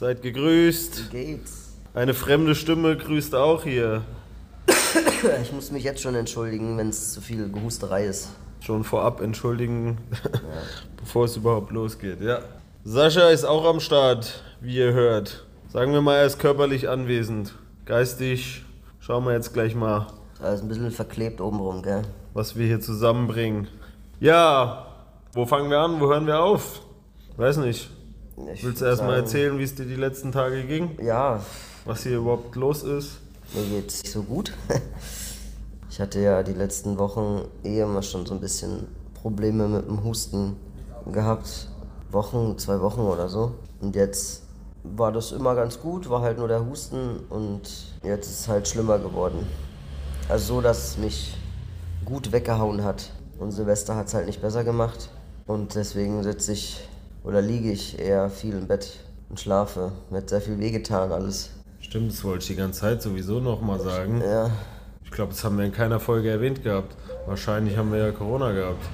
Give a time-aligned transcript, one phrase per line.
[0.00, 1.12] seid gegrüßt.
[1.12, 1.74] wie geht's?
[1.92, 4.02] Eine fremde Stimme grüßt auch hier.
[5.42, 8.30] Ich muss mich jetzt schon entschuldigen, wenn es zu viel Gehusterei ist.
[8.60, 9.98] Schon vorab entschuldigen,
[10.96, 12.20] bevor es überhaupt losgeht.
[12.22, 12.40] Ja.
[12.82, 15.46] Sascha ist auch am Start, wie ihr hört.
[15.68, 17.54] Sagen wir mal, er ist körperlich anwesend.
[17.84, 18.64] Geistig
[19.00, 20.06] schauen wir jetzt gleich mal,
[20.40, 22.02] Also ein bisschen verklebt obenrum, gell?
[22.32, 23.68] was wir hier zusammenbringen.
[24.18, 24.86] Ja,
[25.34, 26.00] wo fangen wir an?
[26.00, 26.80] Wo hören wir auf?
[27.36, 27.90] Weiß nicht.
[28.52, 30.98] Ich Willst du würd erst mal sagen, erzählen, wie es dir die letzten Tage ging?
[31.02, 31.40] Ja,
[31.84, 33.18] Was hier überhaupt los ist?
[33.54, 34.52] mir geht's nicht so gut.
[35.92, 40.04] Ich hatte ja die letzten Wochen eh immer schon so ein bisschen Probleme mit dem
[40.04, 40.54] Husten
[41.12, 41.68] gehabt.
[42.12, 43.56] Wochen, zwei Wochen oder so.
[43.80, 44.42] Und jetzt
[44.84, 47.62] war das immer ganz gut, war halt nur der Husten und
[48.04, 49.44] jetzt ist es halt schlimmer geworden.
[50.28, 51.36] Also so, dass es mich
[52.04, 53.10] gut weggehauen hat.
[53.40, 55.10] Und Silvester hat es halt nicht besser gemacht.
[55.46, 56.88] Und deswegen sitze ich
[57.24, 59.92] oder liege ich eher viel im Bett und schlafe.
[60.10, 61.50] Mir hat sehr viel wehgetan alles.
[61.80, 64.20] Stimmt, das wollte ich die ganze Zeit sowieso noch mal sagen.
[64.24, 64.50] Ja,
[65.04, 66.94] Ich glaube, das haben wir in keiner Folge erwähnt gehabt.
[67.26, 68.84] Wahrscheinlich haben wir ja Corona gehabt.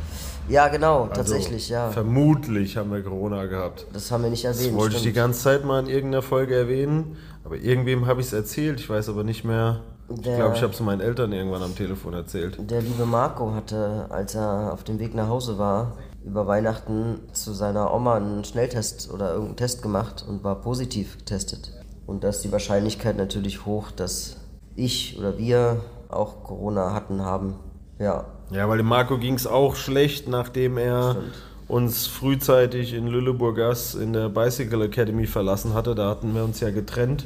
[0.48, 1.90] ja genau, Also, tatsächlich, ja.
[1.90, 3.86] Vermutlich haben wir Corona gehabt.
[3.92, 4.76] Das haben wir nicht Das erwähnt.
[4.76, 5.16] wollte ich die stimmt.
[5.16, 7.16] ganze Zeit mal in irgendeiner Folge erwähnen.
[7.44, 8.80] Aber irgendwem habe ich es erzählt.
[8.80, 9.80] Ich weiß aber nicht mehr.
[10.08, 12.56] Ich Der- glaube, ich habe es meinen Eltern irgendwann am Telefon erzählt.
[12.70, 15.96] Der liebe Marco hatte, als er auf dem Weg nach Hause war,
[16.26, 21.72] über Weihnachten zu seiner Oma einen Schnelltest oder irgendeinen Test gemacht und war positiv getestet.
[22.06, 24.36] Und da ist die Wahrscheinlichkeit natürlich hoch, dass
[24.74, 27.54] ich oder wir auch Corona hatten, haben.
[27.98, 31.32] Ja, Ja, weil dem Marco ging es auch schlecht, nachdem er Stimmt.
[31.68, 35.94] uns frühzeitig in Lüleburgas in der Bicycle Academy verlassen hatte.
[35.94, 37.24] Da hatten wir uns ja getrennt.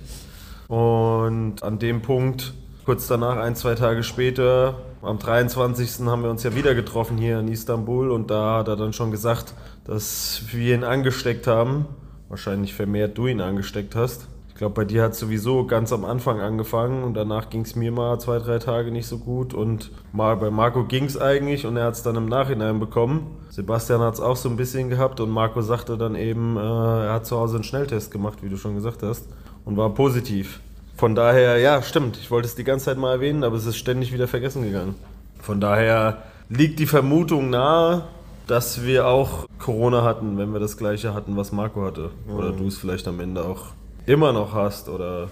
[0.69, 2.54] Und an dem Punkt,
[2.84, 6.06] kurz danach, ein, zwei Tage später, am 23.
[6.06, 8.11] haben wir uns ja wieder getroffen hier in Istanbul.
[8.11, 11.87] Und da hat er dann schon gesagt, dass wir ihn angesteckt haben.
[12.28, 14.28] Wahrscheinlich vermehrt du ihn angesteckt hast.
[14.50, 17.77] Ich glaube, bei dir hat es sowieso ganz am Anfang angefangen und danach ging es
[17.77, 21.65] mir mal zwei, drei Tage nicht so gut und mal bei Marco ging es eigentlich
[21.65, 23.38] und er hat es dann im Nachhinein bekommen.
[23.49, 27.15] Sebastian hat es auch so ein bisschen gehabt und Marco sagte dann eben, äh, er
[27.15, 29.31] hat zu Hause einen Schnelltest gemacht, wie du schon gesagt hast,
[29.65, 30.61] und war positiv.
[31.00, 33.78] Von daher, ja, stimmt, ich wollte es die ganze Zeit mal erwähnen, aber es ist
[33.78, 34.97] ständig wieder vergessen gegangen.
[35.41, 36.19] Von daher
[36.50, 38.03] liegt die Vermutung nahe,
[38.47, 42.11] dass wir auch Corona hatten, wenn wir das gleiche hatten, was Marco hatte.
[42.28, 43.69] Oder du es vielleicht am Ende auch
[44.05, 45.28] immer noch hast oder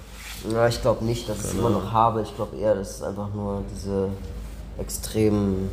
[0.51, 2.23] Ja, ich glaube nicht, dass ich es immer noch habe.
[2.23, 4.09] Ich glaube eher, das ist einfach nur diese
[4.79, 5.69] extremen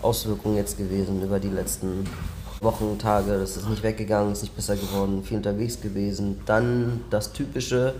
[0.00, 2.06] Auswirkungen jetzt gewesen über die letzten
[2.60, 3.36] Wochen, Tage.
[3.40, 6.40] Das ist nicht weggegangen, ist nicht besser geworden, viel unterwegs gewesen.
[6.46, 7.94] Dann das Typische,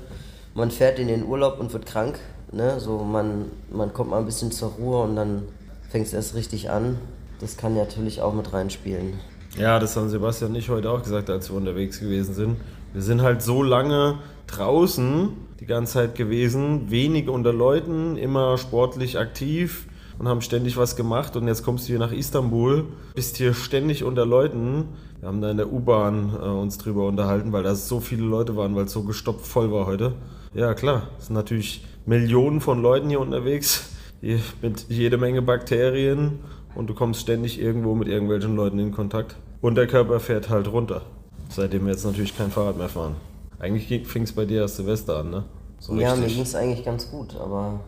[0.55, 2.19] man fährt in den Urlaub und wird krank.
[2.53, 2.81] Ne?
[2.81, 5.43] So man, man kommt mal ein bisschen zur Ruhe und dann
[5.89, 6.99] fängt es erst richtig an.
[7.41, 9.15] Das kann natürlich auch mit reinspielen.
[9.59, 12.57] Ja, das haben Sebastian und ich heute auch gesagt, als wir unterwegs gewesen sind.
[12.93, 15.31] Wir sind halt so lange draußen
[15.61, 19.87] die ganze Zeit gewesen, wenig unter Leuten, immer sportlich aktiv
[20.19, 21.37] und haben ständig was gemacht.
[21.37, 24.89] Und jetzt kommst du hier nach Istanbul, bist hier ständig unter Leuten.
[25.21, 28.57] Wir haben da in der U-Bahn äh, uns drüber unterhalten, weil da so viele Leute
[28.57, 30.15] waren, weil es so gestopft voll war heute.
[30.53, 33.91] Ja, klar, es sind natürlich Millionen von Leuten hier unterwegs,
[34.21, 36.41] mit jede Menge Bakterien
[36.75, 39.37] und du kommst ständig irgendwo mit irgendwelchen Leuten in Kontakt.
[39.61, 41.03] Und der Körper fährt halt runter.
[41.51, 43.15] Seitdem wir jetzt natürlich kein Fahrrad mehr fahren.
[43.61, 45.45] Eigentlich fing es bei dir erst Silvester an, ne?
[45.79, 46.35] So Ja, mir richtig.
[46.35, 47.81] ging es eigentlich ganz gut, aber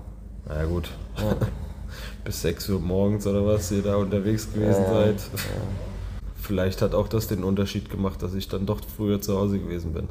[0.47, 0.89] Na ja, gut.
[2.25, 5.17] Bis 6 Uhr morgens oder was ihr da unterwegs gewesen Ja, seid.
[6.41, 9.93] Vielleicht hat auch das den Unterschied gemacht, dass ich dann doch früher zu Hause gewesen
[9.93, 10.09] bin.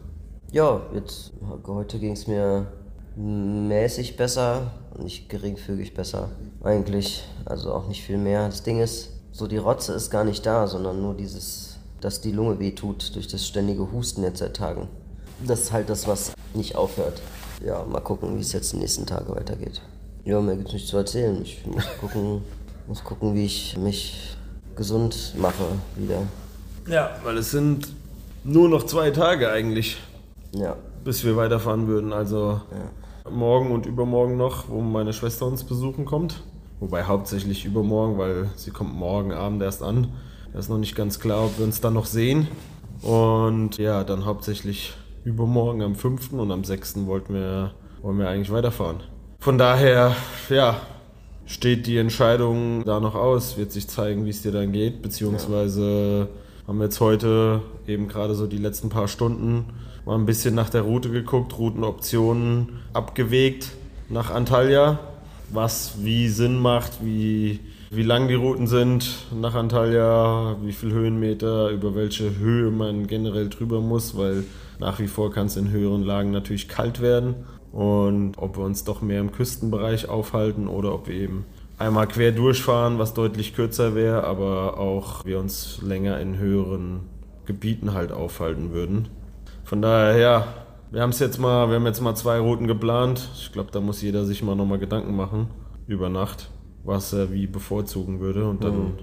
[0.52, 1.32] Ja, jetzt
[1.66, 2.68] heute ging es mir
[3.16, 6.30] mäßig besser nicht geringfügig besser.
[6.64, 8.48] Eigentlich, also auch nicht viel mehr.
[8.48, 12.32] Das Ding ist, so die Rotze ist gar nicht da, sondern nur dieses, dass die
[12.32, 14.88] Lunge weh tut durch das ständige Husten jetzt seit Tagen.
[15.46, 17.22] Das ist halt das, was nicht aufhört.
[17.66, 19.82] Ja, mal gucken, wie es jetzt die nächsten Tage weitergeht.
[20.24, 21.42] Ja, mir gibt's nichts zu erzählen.
[21.42, 22.42] Ich muss gucken,
[22.88, 24.38] muss gucken, wie ich mich
[24.76, 25.66] gesund mache
[25.96, 26.24] wieder.
[26.88, 27.88] Ja, weil es sind
[28.44, 29.97] nur noch zwei Tage eigentlich,
[30.53, 32.14] Ja, bis wir weiterfahren würden.
[32.14, 32.62] Also
[33.30, 36.44] morgen und übermorgen noch, wo meine Schwester uns besuchen kommt.
[36.80, 40.08] Wobei hauptsächlich übermorgen, weil sie kommt morgen Abend erst an.
[40.52, 42.48] Da ist noch nicht ganz klar, ob wir uns dann noch sehen.
[43.02, 44.94] Und ja, dann hauptsächlich
[45.24, 46.34] übermorgen am 5.
[46.34, 47.06] und am 6.
[47.06, 47.72] wollten wir,
[48.02, 49.02] wollen wir eigentlich weiterfahren.
[49.40, 50.16] Von daher,
[50.50, 50.82] ja,
[51.46, 56.28] steht die Entscheidung da noch aus, wird sich zeigen, wie es dir dann geht, beziehungsweise
[56.68, 59.66] haben wir jetzt heute eben gerade so die letzten paar Stunden
[60.06, 63.72] mal ein bisschen nach der Route geguckt, Routenoptionen abgewegt
[64.09, 65.00] nach Antalya,
[65.52, 67.59] was wie Sinn macht, wie,
[67.90, 73.50] wie lang die Routen sind nach Antalya, wie viel Höhenmeter, über welche Höhe man generell
[73.50, 74.44] drüber muss, weil
[74.80, 77.36] nach wie vor kann es in höheren Lagen natürlich kalt werden
[77.72, 81.46] und ob wir uns doch mehr im Küstenbereich aufhalten oder ob wir eben
[81.78, 87.02] einmal quer durchfahren, was deutlich kürzer wäre, aber auch wir uns länger in höheren
[87.46, 89.08] Gebieten halt aufhalten würden.
[89.72, 90.47] Von daher, ja,
[90.91, 93.29] wir haben es jetzt mal, wir haben jetzt mal zwei Routen geplant.
[93.35, 95.47] Ich glaube, da muss jeder sich mal nochmal Gedanken machen
[95.88, 96.50] über Nacht,
[96.84, 98.50] was er wie bevorzugen würde.
[98.50, 98.94] Und dann, mhm.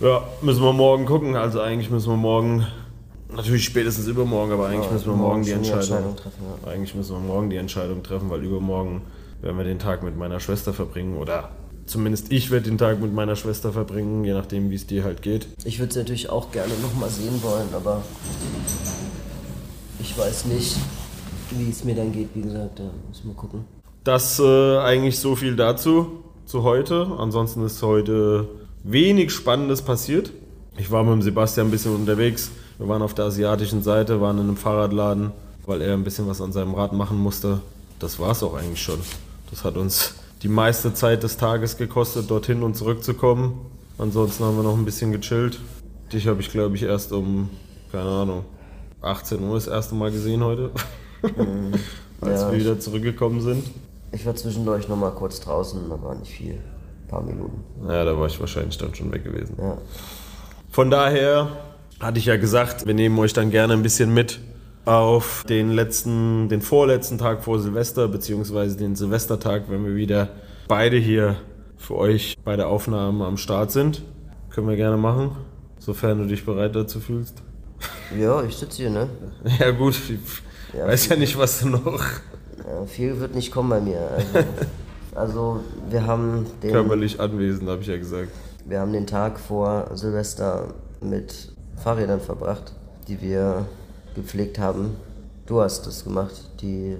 [0.00, 1.36] ja, müssen wir morgen gucken.
[1.36, 2.66] Also eigentlich müssen wir morgen,
[3.36, 6.44] natürlich spätestens übermorgen, aber eigentlich ja, müssen wir morgen die Entscheidung, die Entscheidung treffen.
[6.64, 6.72] Ja.
[6.72, 9.02] Eigentlich müssen wir morgen die Entscheidung treffen, weil übermorgen
[9.42, 11.50] werden wir den Tag mit meiner Schwester verbringen oder
[11.84, 15.20] zumindest ich werde den Tag mit meiner Schwester verbringen, je nachdem, wie es dir halt
[15.20, 15.48] geht.
[15.64, 18.00] Ich würde es natürlich auch gerne nochmal sehen wollen, aber
[20.00, 20.76] ich weiß nicht,
[21.50, 22.28] wie es mir dann geht.
[22.34, 23.64] Wie gesagt, da müssen wir gucken.
[24.04, 27.06] Das äh, eigentlich so viel dazu, zu heute.
[27.18, 28.48] Ansonsten ist heute
[28.82, 30.32] wenig Spannendes passiert.
[30.78, 32.50] Ich war mit dem Sebastian ein bisschen unterwegs.
[32.78, 35.32] Wir waren auf der asiatischen Seite, waren in einem Fahrradladen,
[35.66, 37.60] weil er ein bisschen was an seinem Rad machen musste.
[37.98, 38.98] Das war es auch eigentlich schon.
[39.50, 43.60] Das hat uns die meiste Zeit des Tages gekostet, dorthin und zurückzukommen.
[43.98, 45.60] Ansonsten haben wir noch ein bisschen gechillt.
[46.10, 47.50] Dich habe ich, glaube ich, erst um,
[47.92, 48.44] keine Ahnung,
[49.02, 50.70] 18 Uhr das erste Mal gesehen heute,
[51.22, 51.72] mhm.
[52.20, 53.64] als ja, wir wieder zurückgekommen sind.
[54.12, 56.54] Ich war zwischendurch noch mal kurz draußen, aber nicht viel.
[56.54, 57.64] Ein paar Minuten.
[57.88, 59.56] Ja, da war ich wahrscheinlich dann schon weg gewesen.
[59.58, 59.78] Ja.
[60.70, 61.48] Von daher
[62.00, 64.40] hatte ich ja gesagt, wir nehmen euch dann gerne ein bisschen mit
[64.84, 70.28] auf den letzten, den vorletzten Tag vor Silvester, beziehungsweise den Silvestertag, wenn wir wieder
[70.68, 71.36] beide hier
[71.76, 74.02] für euch bei der Aufnahme am Start sind.
[74.50, 75.32] Können wir gerne machen,
[75.78, 77.42] sofern du dich bereit dazu fühlst.
[78.18, 79.08] Ja, ich sitze hier, ne?
[79.58, 80.18] Ja, gut, ich
[80.76, 82.02] ja, weiß ja nicht, was du noch.
[82.66, 84.00] Ja, viel wird nicht kommen bei mir.
[84.00, 84.38] Also,
[85.14, 86.72] also wir haben den.
[86.72, 88.30] Körperlich anwesend, habe ich ja gesagt.
[88.64, 91.52] Wir haben den Tag vor Silvester mit
[91.82, 92.74] Fahrrädern verbracht,
[93.08, 93.66] die wir
[94.14, 94.96] gepflegt haben.
[95.46, 96.96] Du hast das gemacht, die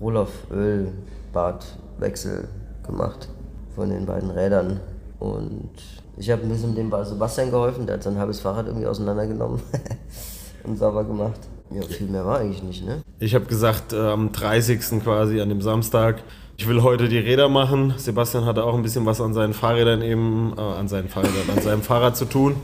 [0.00, 2.48] Rohloff-Ölbadwechsel
[2.86, 3.28] gemacht
[3.74, 4.80] von den beiden Rädern.
[5.20, 5.70] Und
[6.16, 9.60] ich habe ein bisschen dem Sebastian geholfen, der hat sein halbes Fahrrad irgendwie auseinandergenommen
[10.64, 11.40] und sauber gemacht.
[11.70, 13.02] Ja, viel mehr war eigentlich nicht, ne?
[13.20, 14.80] Ich habe gesagt, äh, am 30.
[15.04, 16.24] quasi, an dem Samstag,
[16.56, 17.94] ich will heute die Räder machen.
[17.96, 21.62] Sebastian hatte auch ein bisschen was an seinen Fahrrädern eben, äh, an seinen Fahrrädern, an
[21.62, 22.56] seinem Fahrrad zu tun.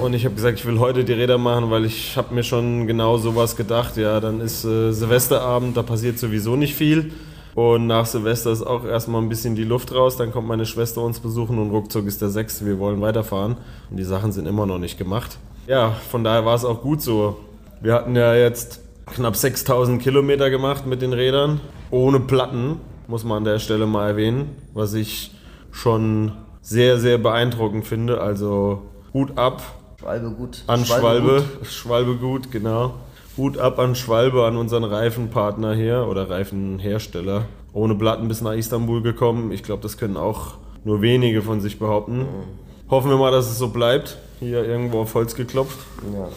[0.00, 2.86] Und ich habe gesagt, ich will heute die Räder machen, weil ich habe mir schon
[2.86, 3.96] genau sowas gedacht.
[3.96, 7.12] Ja, dann ist äh, Silvesterabend, da passiert sowieso nicht viel.
[7.58, 10.16] Und nach Silvester ist auch erstmal ein bisschen die Luft raus.
[10.16, 12.64] Dann kommt meine Schwester uns besuchen und ruckzuck ist der 6.
[12.64, 13.56] Wir wollen weiterfahren.
[13.90, 15.38] Und die Sachen sind immer noch nicht gemacht.
[15.66, 17.36] Ja, von daher war es auch gut so.
[17.80, 21.60] Wir hatten ja jetzt knapp 6000 Kilometer gemacht mit den Rädern,
[21.90, 22.76] ohne Platten
[23.08, 25.32] muss man an der Stelle mal erwähnen, was ich
[25.72, 26.30] schon
[26.62, 28.20] sehr, sehr beeindruckend finde.
[28.20, 28.82] Also
[29.12, 29.62] Hut ab.
[29.98, 30.62] Schwalbe gut.
[30.68, 32.94] An Schwalbe, Schwalbe gut, Schwalbe gut genau.
[33.38, 37.44] Hut ab an Schwalbe, an unseren Reifenpartner hier oder Reifenhersteller.
[37.72, 39.52] Ohne Platten bis nach Istanbul gekommen.
[39.52, 42.18] Ich glaube, das können auch nur wenige von sich behaupten.
[42.18, 42.90] Mhm.
[42.90, 44.18] Hoffen wir mal, dass es so bleibt.
[44.40, 45.78] Hier irgendwo auf Holz geklopft.
[46.12, 46.28] Ja.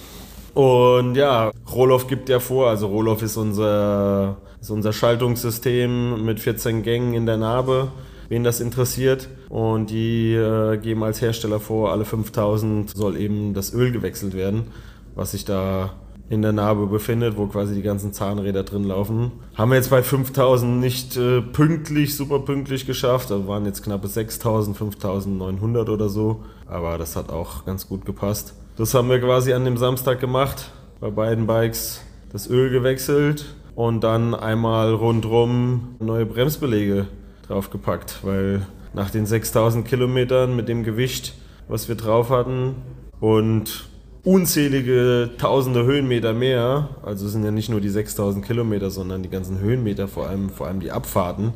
[0.54, 6.84] Und ja, Roloff gibt ja vor, also Roloff ist unser, ist unser Schaltungssystem mit 14
[6.84, 7.92] Gängen in der Narbe,
[8.28, 9.30] wen das interessiert.
[9.48, 14.68] Und die äh, geben als Hersteller vor, alle 5000 soll eben das Öl gewechselt werden,
[15.16, 15.94] was sich da
[16.32, 19.34] in der Narbe befindet, wo quasi die ganzen Zahnräder drin laufen.
[19.56, 23.32] Haben wir jetzt bei 5000 nicht äh, pünktlich, super pünktlich geschafft.
[23.32, 26.44] Da waren jetzt knappe 6000, 5900 oder so.
[26.68, 28.54] Aber das hat auch ganz gut gepasst.
[28.78, 30.72] Das haben wir quasi an dem Samstag gemacht.
[31.02, 32.00] Bei beiden Bikes
[32.32, 37.08] das Öl gewechselt und dann einmal rundrum neue Bremsbelege
[37.46, 41.34] draufgepackt, weil nach den 6000 Kilometern mit dem Gewicht,
[41.68, 42.76] was wir drauf hatten
[43.20, 43.91] und
[44.24, 49.30] unzählige tausende Höhenmeter mehr, also es sind ja nicht nur die 6000 Kilometer, sondern die
[49.30, 51.54] ganzen Höhenmeter, vor allem, vor allem die Abfahrten,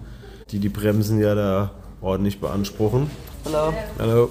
[0.51, 3.09] die die Bremsen ja da ordentlich beanspruchen.
[3.45, 3.73] Hallo.
[3.99, 4.29] Hallo.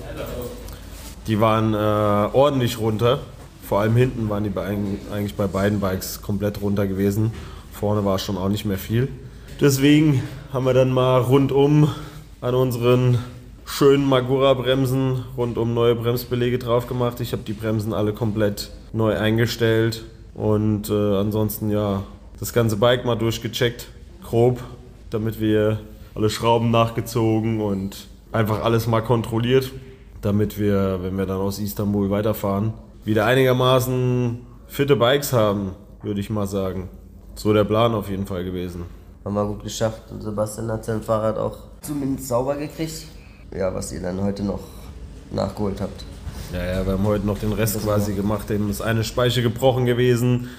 [1.27, 1.77] Die waren äh,
[2.37, 3.21] ordentlich runter.
[3.67, 4.77] Vor allem hinten waren die bei,
[5.13, 7.33] eigentlich bei beiden Bikes komplett runter gewesen.
[7.73, 9.09] Vorne war schon auch nicht mehr viel.
[9.61, 10.23] Deswegen
[10.53, 11.89] haben wir dann mal rundum
[12.41, 13.19] an unseren
[13.65, 17.21] schönen Magura-Bremsen rundum neue Bremsbelege drauf gemacht.
[17.21, 20.05] Ich habe die Bremsen alle komplett neu eingestellt.
[20.35, 22.03] Und äh, ansonsten ja,
[22.41, 23.89] das ganze Bike mal durchgecheckt,
[24.23, 24.61] grob,
[25.11, 25.79] damit wir
[26.15, 29.71] alle Schrauben nachgezogen und einfach alles mal kontrolliert,
[30.23, 36.31] damit wir, wenn wir dann aus Istanbul weiterfahren, wieder einigermaßen fitte Bikes haben, würde ich
[36.31, 36.89] mal sagen.
[37.37, 38.85] So der Plan auf jeden Fall gewesen.
[39.25, 43.07] Haben wir gut geschafft und Sebastian hat sein Fahrrad auch zumindest sauber gekriegt.
[43.55, 44.61] Ja, was ihr dann heute noch
[45.31, 46.05] nachgeholt habt.
[46.53, 48.51] Ja, ja, wir haben heute noch den Rest quasi gemacht.
[48.51, 50.51] Dem ist eine Speiche gebrochen gewesen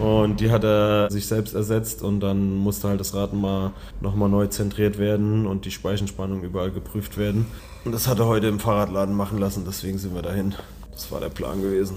[0.00, 4.28] und die hat er sich selbst ersetzt und dann musste halt das Rad mal nochmal
[4.28, 7.46] neu zentriert werden und die Speichenspannung überall geprüft werden.
[7.84, 10.54] Und das hat er heute im Fahrradladen machen lassen, deswegen sind wir dahin.
[10.92, 11.96] Das war der Plan gewesen.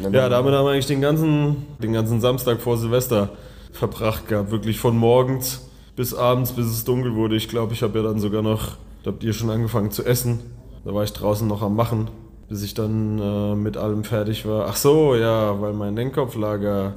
[0.00, 3.30] Ja, damit haben wir eigentlich den ganzen, den ganzen Samstag vor Silvester
[3.72, 4.50] verbracht gehabt.
[4.50, 7.36] Wirklich von morgens bis abends, bis es dunkel wurde.
[7.36, 10.40] Ich glaube, ich habe ja dann sogar noch, da habt ihr schon angefangen zu essen.
[10.84, 12.08] Da war ich draußen noch am Machen,
[12.48, 14.66] bis ich dann äh, mit allem fertig war.
[14.66, 16.94] Ach so, ja, weil mein Lenkkopflager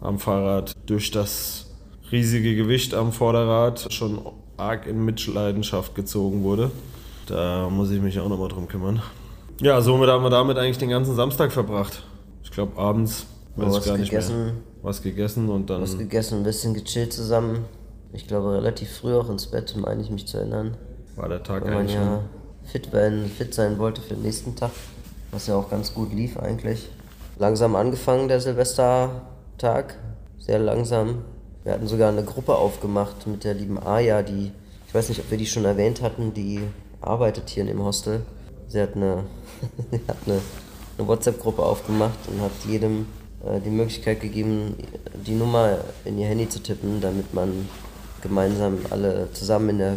[0.00, 1.70] am Fahrrad durch das
[2.10, 4.20] riesige Gewicht am Vorderrad schon
[4.56, 6.70] arg in Mitleidenschaft gezogen wurde.
[7.26, 9.02] Da muss ich mich auch nochmal drum kümmern.
[9.60, 12.02] Ja, somit haben wir damit eigentlich den ganzen Samstag verbracht.
[12.42, 13.26] Ich glaube abends,
[13.56, 14.54] weiß ich gar nicht gegessen, mehr.
[14.82, 15.82] Was gegessen und dann.
[15.82, 17.66] Was gegessen, ein bisschen gechillt zusammen.
[18.14, 20.76] Ich glaube relativ früh auch ins Bett, meine ich mich zu erinnern.
[21.20, 22.22] War der Tag Weil man eigentlich ja
[22.64, 24.70] fit, werden, fit sein wollte für den nächsten Tag.
[25.32, 26.88] Was ja auch ganz gut lief eigentlich.
[27.38, 29.96] Langsam angefangen der Silvestertag.
[30.38, 31.24] Sehr langsam.
[31.62, 34.50] Wir hatten sogar eine Gruppe aufgemacht mit der lieben Aya, die,
[34.86, 36.60] ich weiß nicht, ob wir die schon erwähnt hatten, die
[37.02, 38.22] arbeitet hier in dem Hostel.
[38.68, 39.24] Sie hat eine,
[40.08, 40.40] hat eine,
[40.96, 43.06] eine WhatsApp-Gruppe aufgemacht und hat jedem
[43.44, 44.74] äh, die Möglichkeit gegeben,
[45.26, 47.68] die Nummer in ihr Handy zu tippen, damit man
[48.22, 49.96] gemeinsam alle zusammen in der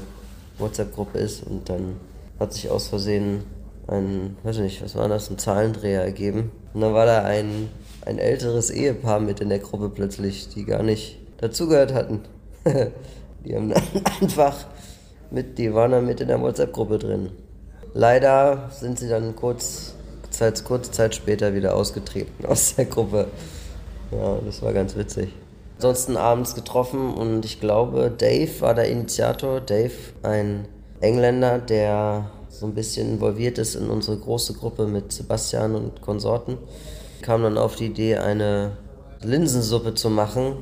[0.58, 1.96] WhatsApp-Gruppe ist und dann
[2.40, 3.44] hat sich aus Versehen
[3.88, 6.52] ein, weiß nicht, was war das, ein Zahlendreher ergeben.
[6.74, 7.70] Und dann war da ein,
[8.06, 12.22] ein älteres Ehepaar mit in der Gruppe plötzlich, die gar nicht dazugehört hatten.
[13.46, 13.84] die haben dann
[14.22, 14.66] einfach
[15.32, 17.32] mit, die waren dann mit in der WhatsApp-Gruppe drin.
[17.94, 19.96] Leider sind sie dann kurz,
[20.64, 23.28] kurze Zeit später wieder ausgetreten aus der Gruppe.
[24.12, 25.30] Ja, das war ganz witzig.
[25.84, 29.60] Ansonsten abends getroffen und ich glaube, Dave war der Initiator.
[29.60, 30.66] Dave, ein
[31.02, 36.58] Engländer, der so ein bisschen involviert ist in unsere große Gruppe mit Sebastian und Konsorten,
[37.22, 38.78] kam dann auf die Idee, eine
[39.24, 40.54] Linsensuppe zu machen.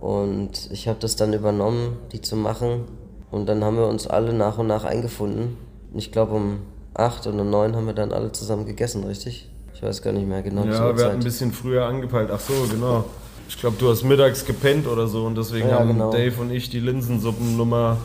[0.00, 2.86] Und ich habe das dann übernommen, die zu machen.
[3.30, 5.58] Und dann haben wir uns alle nach und nach eingefunden.
[5.92, 6.58] Und Ich glaube, um
[6.92, 9.48] acht oder neun haben wir dann alle zusammen gegessen, richtig?
[9.74, 10.64] Ich weiß gar nicht mehr genau.
[10.64, 11.06] Ja, wir Uhrzeit.
[11.06, 12.30] hatten ein bisschen früher angepeilt.
[12.32, 13.04] Ach so, genau.
[13.48, 16.10] Ich glaube, du hast mittags gepennt oder so und deswegen Ja, haben genau.
[16.10, 17.96] Dave und ich die Linsensuppennummer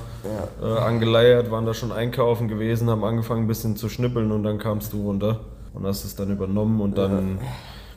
[0.61, 4.59] äh, angeleiert, waren da schon einkaufen gewesen, haben angefangen ein bisschen zu schnippeln und dann
[4.59, 5.39] kamst du runter
[5.73, 7.39] und hast es dann übernommen und dann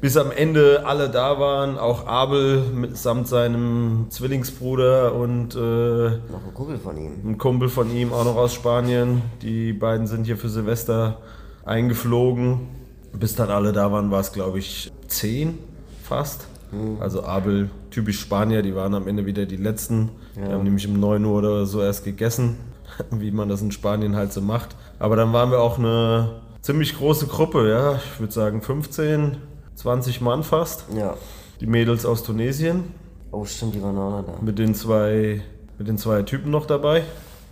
[0.00, 6.44] bis am Ende alle da waren, auch Abel mit, samt seinem Zwillingsbruder und äh, Noch
[6.46, 7.12] ein Kumpel von ihm.
[7.24, 9.22] ein Kumpel von ihm auch noch aus Spanien.
[9.42, 11.18] Die beiden sind hier für Silvester
[11.64, 12.68] eingeflogen.
[13.12, 15.58] Bis dann alle da waren, war es glaube ich zehn
[16.02, 16.48] fast.
[17.00, 20.10] Also Abel, typisch Spanier, die waren am Ende wieder die letzten.
[20.36, 22.56] Die haben nämlich um 9 Uhr oder so erst gegessen,
[23.10, 24.76] wie man das in Spanien halt so macht.
[24.98, 29.36] Aber dann waren wir auch eine ziemlich große Gruppe, ja, ich würde sagen 15,
[29.74, 30.84] 20 Mann fast.
[30.96, 31.14] Ja.
[31.60, 32.84] Die Mädels aus Tunesien
[33.34, 34.32] Oh, stimmt, die waren auch noch da.
[34.40, 35.42] mit den zwei,
[35.76, 37.02] mit den zwei Typen noch dabei.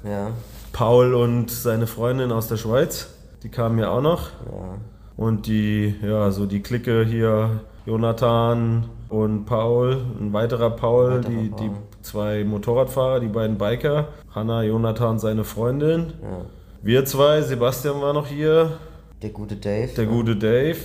[0.05, 0.31] Ja.
[0.73, 3.09] Paul und seine Freundin aus der Schweiz,
[3.43, 4.31] die kamen ja auch noch.
[4.47, 4.77] Ja.
[5.17, 11.49] Und die, ja, so die Clique hier, Jonathan und Paul, ein weiterer Paul, Weiterer die,
[11.51, 11.61] Paul.
[11.61, 11.71] die
[12.03, 16.15] zwei Motorradfahrer, die beiden Biker, Hanna, Jonathan, seine Freundin.
[16.23, 16.45] Ja.
[16.83, 18.79] Wir zwei, Sebastian war noch hier,
[19.23, 19.93] Der gute Dave.
[19.97, 20.79] der gute Dave.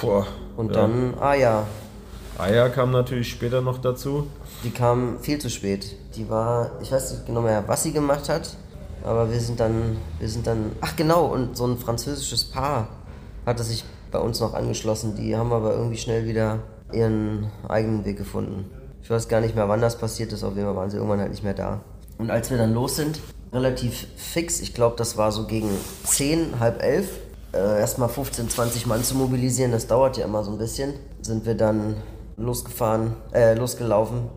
[0.00, 0.82] Boah, Und ja.
[0.82, 1.66] dann, ja,
[2.38, 4.26] Aya kam natürlich später noch dazu.
[4.62, 5.96] die kam viel zu spät.
[6.16, 8.56] Die war, ich weiß nicht genau mehr, was sie gemacht hat,
[9.04, 12.88] aber wir sind dann, wir sind dann, ach genau, und so ein französisches Paar
[13.46, 15.14] hatte sich bei uns noch angeschlossen.
[15.16, 16.58] Die haben aber irgendwie schnell wieder
[16.94, 18.70] ihren eigenen Weg gefunden.
[19.02, 21.20] Ich weiß gar nicht mehr, wann das passiert ist, auf jeden Fall waren sie irgendwann
[21.20, 21.80] halt nicht mehr da.
[22.18, 23.20] Und als wir dann los sind,
[23.52, 25.70] relativ fix, ich glaube, das war so gegen
[26.04, 27.08] 10, halb elf,
[27.52, 31.46] äh, erstmal 15, 20 Mann zu mobilisieren, das dauert ja immer so ein bisschen, sind
[31.46, 31.96] wir dann
[32.36, 34.28] losgefahren, äh, losgelaufen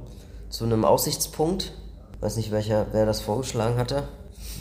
[0.50, 1.74] zu einem Aussichtspunkt.
[2.20, 4.04] Weiß nicht, welcher, wer das vorgeschlagen hatte.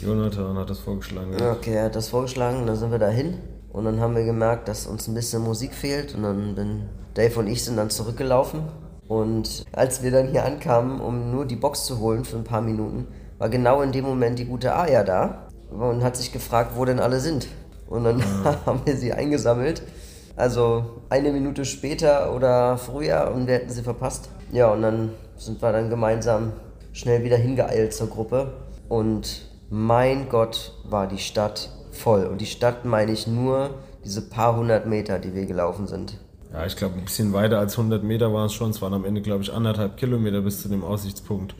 [0.01, 1.37] Jonathan hat das vorgeschlagen.
[1.39, 1.53] Ja.
[1.53, 3.37] Okay, er hat das vorgeschlagen, dann sind wir dahin
[3.71, 7.39] und dann haben wir gemerkt, dass uns ein bisschen Musik fehlt und dann bin Dave
[7.39, 8.63] und ich sind dann zurückgelaufen
[9.07, 12.61] und als wir dann hier ankamen, um nur die Box zu holen für ein paar
[12.61, 16.85] Minuten, war genau in dem Moment die gute Aya da und hat sich gefragt, wo
[16.85, 17.47] denn alle sind.
[17.87, 18.23] Und dann
[18.65, 19.83] haben wir sie eingesammelt.
[20.35, 24.29] Also eine Minute später oder früher und wir hätten sie verpasst.
[24.51, 26.53] Ja, und dann sind wir dann gemeinsam
[26.91, 28.53] schnell wieder hingeeilt zur Gruppe.
[28.89, 32.25] Und mein Gott, war die Stadt voll.
[32.25, 33.71] Und die Stadt meine ich nur
[34.03, 36.17] diese paar hundert Meter, die wir gelaufen sind.
[36.53, 38.69] Ja, ich glaube, ein bisschen weiter als 100 Meter waren es schon.
[38.69, 41.55] Es waren am Ende, glaube ich, anderthalb Kilometer bis zu dem Aussichtspunkt.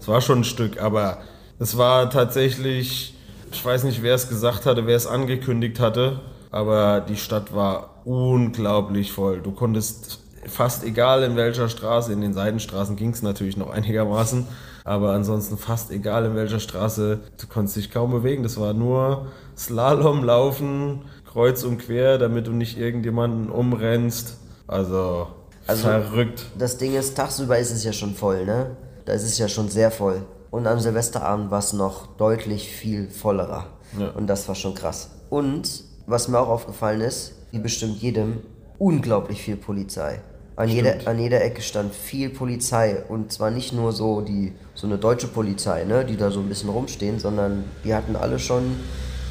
[0.00, 1.18] Es war schon ein Stück, aber
[1.58, 3.14] es war tatsächlich,
[3.52, 7.90] ich weiß nicht, wer es gesagt hatte, wer es angekündigt hatte, aber die Stadt war
[8.06, 9.40] unglaublich voll.
[9.42, 14.46] Du konntest fast egal in welcher Straße, in den Seitenstraßen ging es natürlich noch einigermaßen,
[14.84, 18.44] aber ansonsten fast egal in welcher Straße, du konntest dich kaum bewegen.
[18.44, 19.26] Das war nur
[19.56, 24.36] Slalom, Laufen, kreuz und quer, damit du nicht irgendjemanden umrennst.
[24.66, 25.28] Also,
[25.66, 26.46] Also- verrückt.
[26.58, 28.76] Das Ding ist, tagsüber ist es ja schon voll, ne?
[29.04, 30.22] Da ist es ja schon sehr voll.
[30.50, 33.66] Und am Silvesterabend war es noch deutlich viel vollerer.
[33.98, 34.08] Ja.
[34.10, 35.10] Und das war schon krass.
[35.30, 38.40] Und was mir auch aufgefallen ist, wie bestimmt jedem,
[38.78, 40.20] unglaublich viel Polizei.
[40.56, 43.02] An jeder, an jeder Ecke stand viel Polizei.
[43.08, 46.48] Und zwar nicht nur so die so eine deutsche Polizei, ne, die da so ein
[46.48, 48.76] bisschen rumstehen, sondern die hatten alle schon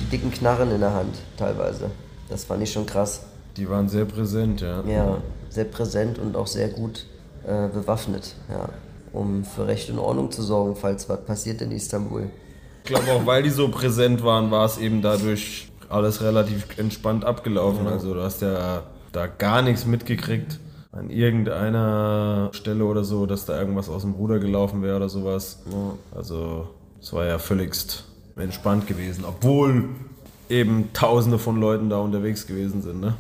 [0.02, 1.92] die dicken Knarren in der Hand, teilweise.
[2.30, 3.22] Das fand ich schon krass.
[3.56, 4.84] Die waren sehr präsent, ja.
[4.84, 5.18] Ja,
[5.50, 7.06] sehr präsent und auch sehr gut
[7.46, 8.70] äh, bewaffnet, ja,
[9.14, 12.30] um für Recht und Ordnung zu sorgen, falls was passiert in Istanbul.
[12.84, 17.26] Ich glaube auch, weil die so präsent waren, war es eben dadurch alles relativ entspannt
[17.26, 17.88] abgelaufen.
[17.88, 20.60] Also du hast ja da gar nichts mitgekriegt
[20.92, 25.64] an irgendeiner Stelle oder so, dass da irgendwas aus dem Ruder gelaufen wäre oder sowas.
[26.16, 26.70] Also
[27.02, 28.06] es war ja völligst
[28.40, 29.90] entspannt gewesen, obwohl
[30.50, 33.02] eben tausende von Leuten da unterwegs gewesen sind.
[33.02, 33.16] Ne?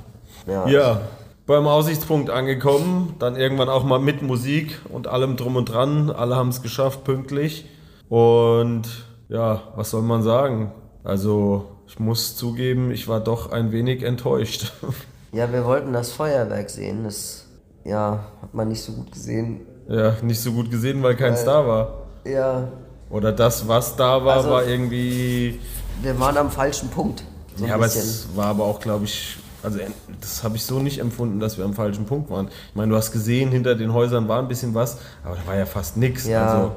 [0.48, 1.02] Ja, Ja,
[1.46, 6.10] beim Aussichtspunkt angekommen, dann irgendwann auch mal mit Musik und allem drum und dran.
[6.10, 7.66] Alle haben es geschafft, pünktlich.
[8.10, 8.84] Und
[9.30, 10.72] ja, was soll man sagen?
[11.04, 14.74] Also, ich muss zugeben, ich war doch ein wenig enttäuscht.
[15.32, 17.46] ja, wir wollten das Feuerwerk sehen, das
[17.86, 19.62] ja, hat man nicht so gut gesehen.
[19.88, 22.08] ja, nicht so gut gesehen, weil keins da war.
[22.26, 22.68] Ja,
[23.10, 25.60] Oder das, was da war, Also- war irgendwie.
[26.02, 27.24] wir waren am falschen Punkt.
[27.56, 29.80] So Ja, aber es war aber auch, glaube ich, also
[30.22, 32.48] das habe ich so nicht empfunden, dass wir am falschen Punkt waren.
[32.70, 35.56] Ich meine, du hast gesehen, hinter den Häusern war ein bisschen was, aber da war
[35.56, 36.26] ja fast nichts.
[36.28, 36.72] ja, Also,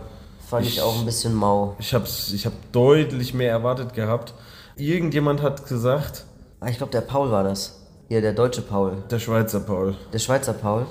[0.49, 1.77] fand ich, ich- auch ein bisschen mau.
[1.79, 4.33] Ich habe ich hab deutlich mehr erwartet gehabt.
[4.77, 6.25] Irgendjemand hat gesagt,
[6.61, 7.77] Ah, ich glaube, der Paul war das.
[8.09, 9.03] Hier, der deutsche Paul.
[9.11, 10.87] der Schweizer Paul, Der Schweizer Paul.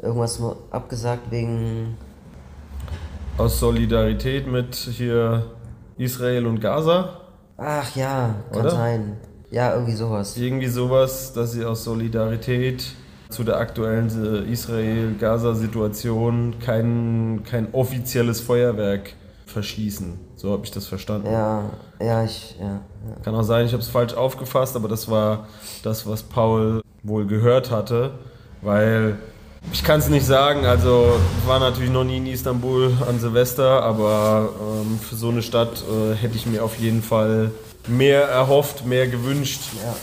[0.00, 1.96] Irgendwas nur abgesagt wegen.
[3.38, 5.46] Aus Solidarität mit hier
[5.98, 7.20] Israel und Gaza.
[7.56, 8.70] Ach ja, kann Oder?
[8.70, 9.16] sein.
[9.50, 10.36] Ja, irgendwie sowas.
[10.36, 12.84] Irgendwie sowas, dass sie aus Solidarität
[13.28, 14.08] zu der aktuellen
[14.50, 19.12] Israel-Gaza-Situation kein, kein offizielles Feuerwerk
[19.46, 20.18] verschießen.
[20.36, 21.30] So habe ich das verstanden.
[21.30, 21.64] Ja,
[22.00, 22.66] ja, ich, ja.
[22.66, 22.80] ja.
[23.22, 25.46] Kann auch sein, ich habe es falsch aufgefasst, aber das war
[25.82, 28.12] das, was Paul wohl gehört hatte,
[28.60, 29.18] weil
[29.70, 30.66] ich kann es nicht sagen.
[30.66, 35.42] Also ich war natürlich noch nie in Istanbul an Silvester, aber ähm, für so eine
[35.42, 37.50] Stadt äh, hätte ich mir auf jeden Fall
[37.86, 39.94] mehr erhofft, mehr gewünscht Ja.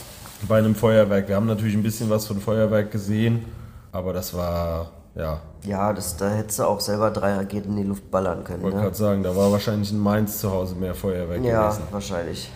[0.48, 1.28] bei einem Feuerwerk.
[1.28, 3.44] Wir haben natürlich ein bisschen was von Feuerwerk gesehen,
[3.92, 5.40] aber das war ja.
[5.64, 8.58] Ja, das, da hättest du auch selber drei Raketen in die Luft ballern können.
[8.60, 8.82] Ich wollte Ne?
[8.84, 11.82] gerade sagen, da war wahrscheinlich in Mainz zu Hause mehr Feuerwerk Ja, gewesen.
[11.90, 12.50] wahrscheinlich.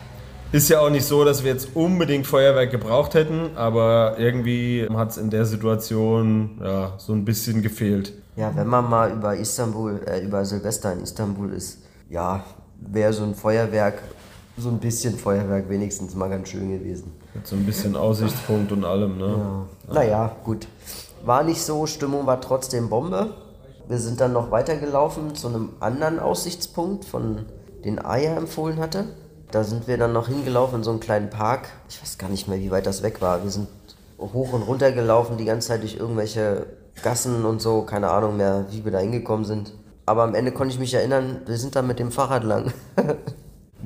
[0.54, 5.10] Ist ja auch nicht so, dass wir jetzt unbedingt Feuerwerk gebraucht hätten, aber irgendwie hat
[5.10, 8.12] es in der Situation ja, so ein bisschen gefehlt.
[8.36, 12.44] Ja, wenn man mal über Istanbul, äh, über Silvester in Istanbul ist, ja,
[12.78, 14.00] wäre so ein Feuerwerk,
[14.56, 17.10] so ein bisschen Feuerwerk wenigstens mal ganz schön gewesen.
[17.34, 19.64] Mit so ein bisschen Aussichtspunkt und allem, ne?
[19.92, 20.68] Naja, gut.
[21.24, 23.34] War nicht so, Stimmung war trotzdem Bombe.
[23.88, 27.46] Wir sind dann noch weitergelaufen zu einem anderen Aussichtspunkt, von
[27.84, 29.06] den Aya empfohlen hatte.
[29.54, 31.68] Da sind wir dann noch hingelaufen in so einen kleinen Park.
[31.88, 33.44] Ich weiß gar nicht mehr, wie weit das weg war.
[33.44, 33.68] Wir sind
[34.18, 36.66] hoch und runter gelaufen, die ganze Zeit durch irgendwelche
[37.04, 37.82] Gassen und so.
[37.82, 39.72] Keine Ahnung mehr, wie wir da hingekommen sind.
[40.06, 42.72] Aber am Ende konnte ich mich erinnern, wir sind da mit dem Fahrrad lang.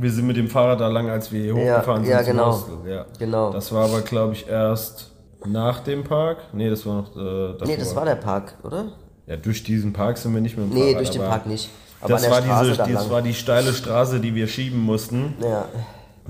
[0.01, 2.53] Wir sind mit dem Fahrrad da lang, als wir hier Ja, hochgefahren sind ja, genau.
[2.53, 2.77] Hostel.
[2.87, 3.05] Ja.
[3.19, 3.51] Genau.
[3.51, 5.11] Das war aber, glaube ich, erst
[5.45, 6.39] nach dem Park.
[6.53, 7.67] Nee, das war noch äh, davor.
[7.67, 8.93] nee, das war der Park, oder?
[9.27, 10.99] Ja, durch diesen Park sind wir nicht mit dem Nee, Fahrrad.
[11.01, 11.69] durch den Park nicht.
[12.01, 15.35] Aber Das war, diese, da das war die steile Straße, die wir schieben mussten.
[15.43, 15.65] ja.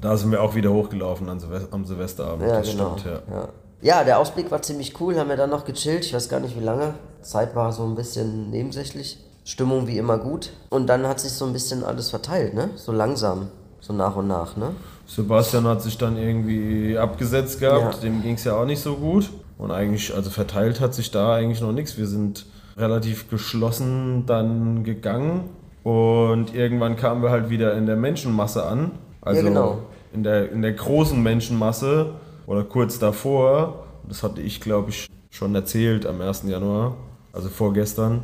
[0.00, 2.46] Da sind wir auch wieder hochgelaufen am Silvesterabend.
[2.48, 2.96] Ja, das genau.
[2.96, 3.34] stimmt, ja.
[3.34, 3.48] ja.
[3.82, 6.56] ja, der Ausblick war ziemlich cool, haben wir dann noch gechillt, ich weiß gar nicht
[6.56, 6.94] wie lange.
[7.22, 9.18] Zeit war so ein bisschen nebensächlich.
[9.42, 10.50] Stimmung wie immer gut.
[10.70, 12.70] Und dann hat sich so ein bisschen alles verteilt, ne?
[12.76, 13.48] So langsam,
[13.80, 14.70] so nach und nach, ne?
[15.06, 18.00] Sebastian hat sich dann irgendwie abgesetzt gehabt, Ja.
[18.02, 19.30] dem ging es ja auch nicht so gut.
[19.56, 21.96] Und eigentlich, also verteilt hat sich da eigentlich noch nichts.
[21.98, 22.46] Wir sind
[22.78, 25.50] relativ geschlossen dann gegangen
[25.82, 28.92] und irgendwann kamen wir halt wieder in der Menschenmasse an.
[29.20, 29.78] Also genau.
[30.12, 32.14] in, der, in der großen Menschenmasse
[32.46, 33.84] oder kurz davor.
[34.08, 36.44] Das hatte ich, glaube ich, schon erzählt am 1.
[36.44, 36.96] Januar,
[37.32, 38.22] also vorgestern.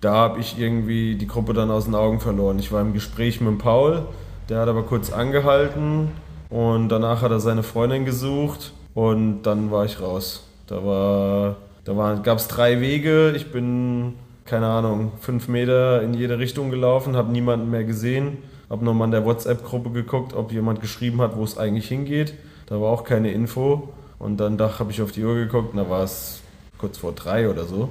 [0.00, 2.58] da habe ich irgendwie die Gruppe dann aus den Augen verloren.
[2.58, 4.02] Ich war im Gespräch mit Paul,
[4.48, 6.10] der hat aber kurz angehalten
[6.50, 10.46] und danach hat er seine Freundin gesucht und dann war ich raus.
[10.66, 13.32] Da, war, da gab es drei Wege.
[13.36, 14.14] Ich bin,
[14.46, 18.38] keine Ahnung, fünf Meter in jede Richtung gelaufen, habe niemanden mehr gesehen.
[18.70, 22.34] Habe nochmal in der WhatsApp-Gruppe geguckt, ob jemand geschrieben hat, wo es eigentlich hingeht.
[22.66, 23.90] Da war auch keine Info.
[24.18, 26.40] Und dann habe ich auf die Uhr geguckt und da war es
[26.78, 27.90] kurz vor drei oder so.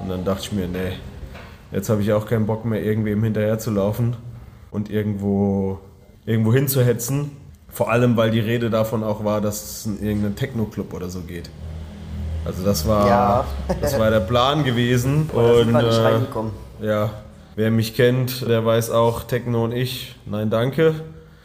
[0.00, 0.92] Und dann dachte ich mir, nee,
[1.72, 4.16] jetzt habe ich auch keinen Bock mehr, irgendwem hinterher zu laufen
[4.70, 5.78] und irgendwo,
[6.24, 7.32] irgendwo hinzuhetzen.
[7.68, 11.20] Vor allem, weil die Rede davon auch war, dass es in irgendeinen Techno-Club oder so
[11.20, 11.50] geht.
[12.44, 13.44] Also das war, ja.
[13.80, 15.30] das war der Plan gewesen.
[15.32, 16.52] und sind wir nicht äh, reingekommen.
[16.82, 17.10] Ja,
[17.56, 20.94] wer mich kennt, der weiß auch, Techno und ich, nein danke.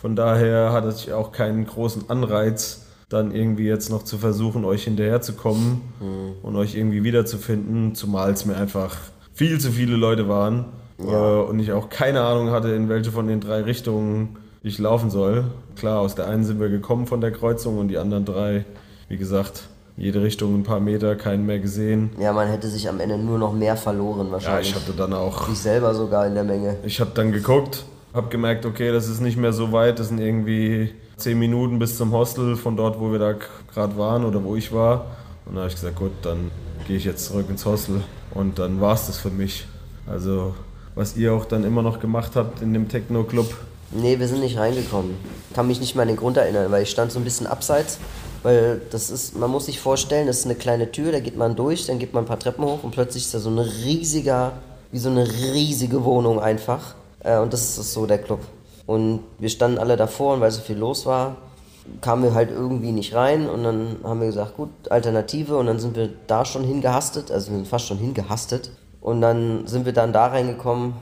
[0.01, 4.83] Von daher hatte ich auch keinen großen Anreiz, dann irgendwie jetzt noch zu versuchen, euch
[4.83, 6.31] hinterherzukommen mhm.
[6.41, 8.95] und euch irgendwie wiederzufinden, zumal es mir einfach
[9.33, 10.65] viel zu viele Leute waren
[10.99, 11.39] ja.
[11.39, 15.09] äh, und ich auch keine Ahnung hatte, in welche von den drei Richtungen ich laufen
[15.09, 15.45] soll.
[15.75, 18.65] Klar, aus der einen sind wir gekommen von der Kreuzung und die anderen drei,
[19.07, 19.63] wie gesagt,
[19.99, 22.11] jede Richtung ein paar Meter, keinen mehr gesehen.
[22.19, 24.71] Ja, man hätte sich am Ende nur noch mehr verloren wahrscheinlich.
[24.71, 25.49] Ja, ich hatte dann auch...
[25.49, 26.77] Ich selber sogar in der Menge.
[26.83, 27.83] Ich habe dann geguckt,
[28.13, 31.97] habe gemerkt, okay, das ist nicht mehr so weit, das sind irgendwie zehn Minuten bis
[31.97, 33.35] zum Hostel von dort, wo wir da
[33.73, 35.07] gerade waren oder wo ich war.
[35.45, 36.49] Und da habe ich gesagt, gut, dann
[36.87, 38.01] gehe ich jetzt zurück ins Hostel.
[38.33, 39.67] Und dann war es das für mich.
[40.07, 40.55] Also,
[40.95, 43.53] was ihr auch dann immer noch gemacht habt in dem Techno-Club.
[43.91, 45.15] Nee, wir sind nicht reingekommen.
[45.53, 47.99] Kann mich nicht mal an den Grund erinnern, weil ich stand so ein bisschen abseits.
[48.43, 51.55] Weil das ist, man muss sich vorstellen, das ist eine kleine Tür, da geht man
[51.55, 54.53] durch, dann geht man ein paar Treppen hoch und plötzlich ist da so ein riesiger,
[54.91, 56.95] wie so eine riesige Wohnung einfach.
[57.23, 58.39] Äh, und das ist so der Club.
[58.85, 61.35] Und wir standen alle davor und weil so viel los war,
[62.01, 65.79] kamen wir halt irgendwie nicht rein und dann haben wir gesagt, gut, Alternative und dann
[65.79, 68.71] sind wir da schon hingehastet, also wir sind fast schon hingehastet
[69.01, 70.93] und dann sind wir dann da reingekommen.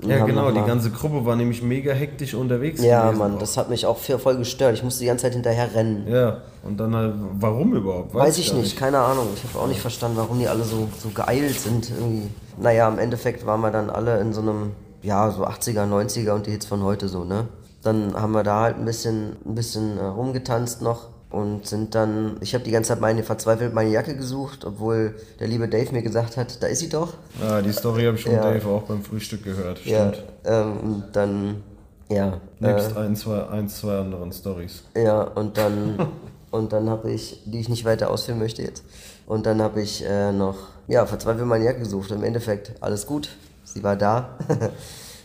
[0.00, 2.82] Ja, genau, die ganze Gruppe war nämlich mega hektisch unterwegs.
[2.82, 3.38] Ja, gewesen Mann, auch.
[3.38, 4.74] das hat mich auch voll gestört.
[4.74, 6.06] Ich musste die ganze Zeit hinterher rennen.
[6.06, 8.14] Ja, und dann halt, warum überhaupt?
[8.14, 9.28] Weiß, Weiß ich nicht, nicht, keine Ahnung.
[9.34, 11.90] Ich habe auch nicht verstanden, warum die alle so, so geeilt sind.
[11.90, 12.28] Irgendwie.
[12.60, 16.46] Naja, im Endeffekt waren wir dann alle in so einem ja, so 80er, 90er und
[16.46, 17.48] die Hits von heute so, ne?
[17.82, 22.36] Dann haben wir da halt ein bisschen, ein bisschen äh, rumgetanzt noch und sind dann,
[22.40, 26.02] ich habe die ganze Zeit meine verzweifelt meine Jacke gesucht, obwohl der liebe Dave mir
[26.02, 27.14] gesagt hat, da ist sie doch.
[27.40, 28.42] Ja, die Story habe ich von ja.
[28.42, 30.24] Dave auch beim Frühstück gehört, stimmt.
[30.44, 31.62] Ja, ähm, dann,
[32.08, 32.40] ja.
[32.60, 34.84] Nebst äh, ein, zwei, ein, zwei anderen Stories.
[34.96, 36.08] Ja, und dann,
[36.52, 38.84] und dann habe ich, die ich nicht weiter ausführen möchte jetzt,
[39.26, 42.12] und dann habe ich äh, noch, ja, verzweifelt meine Jacke gesucht.
[42.12, 43.30] Im Endeffekt alles gut,
[43.64, 44.38] sie war da.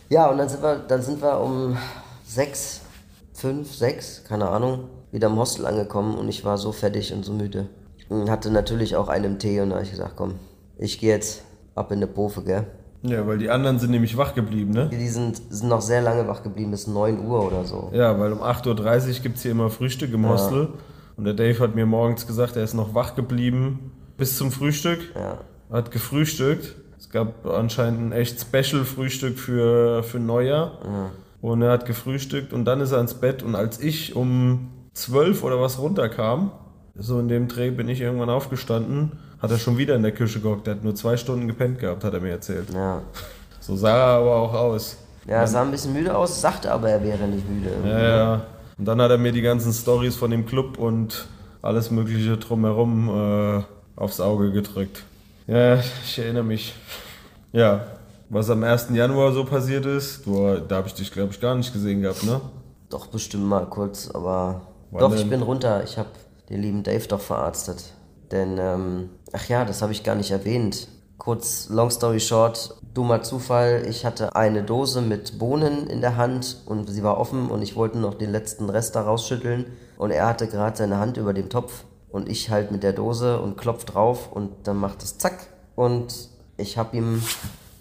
[0.08, 1.76] ja, und dann sind wir, dann sind wir um
[2.26, 2.80] sechs,
[3.32, 7.32] fünf, sechs, keine Ahnung, wieder im Hostel angekommen und ich war so fertig und so
[7.32, 7.68] müde.
[8.08, 10.34] Und hatte natürlich auch einen Tee und da habe ich gesagt, komm,
[10.76, 11.44] ich gehe jetzt
[11.76, 12.66] ab in die Pofe, gell?
[13.02, 14.88] Ja, weil die anderen sind nämlich wach geblieben, ne?
[14.92, 17.90] Die sind, sind noch sehr lange wach geblieben, bis 9 Uhr oder so.
[17.92, 20.30] Ja, weil um 8.30 Uhr gibt es hier immer Frühstück im ja.
[20.30, 20.68] Hostel.
[21.16, 25.00] Und der Dave hat mir morgens gesagt, er ist noch wach geblieben bis zum Frühstück.
[25.14, 25.38] Ja.
[25.70, 30.78] Hat gefrühstückt es gab anscheinend ein echt Special-Frühstück für, für Neujahr.
[30.84, 31.10] Ja.
[31.40, 33.42] Und er hat gefrühstückt und dann ist er ins Bett.
[33.42, 36.50] Und als ich um 12 oder was runterkam,
[36.94, 40.40] so in dem Dreh bin ich irgendwann aufgestanden, hat er schon wieder in der Küche
[40.40, 40.66] gehockt.
[40.66, 42.68] Der hat nur zwei Stunden gepennt gehabt, hat er mir erzählt.
[42.72, 43.02] Ja.
[43.60, 44.98] So sah er aber auch aus.
[45.26, 47.70] Ja, er sah ein bisschen müde aus, sagte aber, er wäre nicht müde.
[47.84, 48.46] Ja, ja.
[48.76, 51.26] Und dann hat er mir die ganzen Stories von dem Club und
[51.62, 53.62] alles Mögliche drumherum äh,
[53.96, 55.04] aufs Auge gedrückt.
[55.46, 56.74] Ja, ich erinnere mich.
[57.52, 57.86] Ja,
[58.28, 58.88] was am 1.
[58.92, 62.24] Januar so passiert ist, du, da habe ich dich, glaube ich, gar nicht gesehen gehabt,
[62.24, 62.40] ne?
[62.88, 64.62] Doch, bestimmt mal kurz, aber.
[64.92, 65.82] Doch, ich bin runter.
[65.84, 66.10] Ich habe
[66.48, 67.92] den lieben Dave doch verarztet.
[68.30, 70.88] Denn, ähm, ach ja, das habe ich gar nicht erwähnt.
[71.18, 73.84] Kurz, long story short, dummer Zufall.
[73.88, 77.76] Ich hatte eine Dose mit Bohnen in der Hand und sie war offen und ich
[77.76, 79.66] wollte noch den letzten Rest da rausschütteln.
[79.98, 83.40] Und er hatte gerade seine Hand über dem Topf und ich halt mit der Dose
[83.40, 87.22] und klopf drauf und dann macht es zack und ich habe ihm